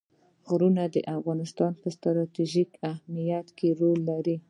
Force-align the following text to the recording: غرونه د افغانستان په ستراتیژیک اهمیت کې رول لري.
غرونه 0.47 0.83
د 0.95 0.97
افغانستان 1.17 1.71
په 1.81 1.87
ستراتیژیک 1.95 2.71
اهمیت 2.91 3.47
کې 3.57 3.67
رول 3.79 3.99
لري. 4.09 4.35